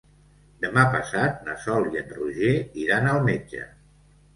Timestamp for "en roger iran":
2.03-3.15